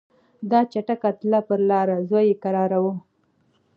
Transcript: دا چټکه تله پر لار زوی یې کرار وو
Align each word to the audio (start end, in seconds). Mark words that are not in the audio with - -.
دا 0.49 0.59
چټکه 0.71 1.09
تله 1.19 1.39
پر 1.47 1.59
لار 1.69 1.87
زوی 2.09 2.25
یې 2.29 2.35
کرار 2.43 2.71
وو 2.83 2.93